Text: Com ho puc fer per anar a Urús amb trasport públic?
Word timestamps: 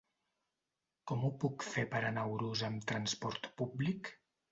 Com 1.11 1.25
ho 1.27 1.29
puc 1.43 1.65
fer 1.73 1.83
per 1.91 2.01
anar 2.07 2.23
a 2.29 2.31
Urús 2.37 2.63
amb 2.69 2.87
trasport 2.93 3.47
públic? 3.61 4.11